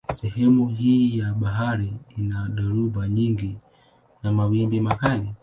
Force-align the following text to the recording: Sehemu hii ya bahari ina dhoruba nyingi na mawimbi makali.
Sehemu 0.13 0.67
hii 0.67 1.17
ya 1.17 1.33
bahari 1.33 1.93
ina 2.17 2.47
dhoruba 2.51 3.07
nyingi 3.07 3.57
na 4.23 4.31
mawimbi 4.31 4.79
makali. 4.81 5.33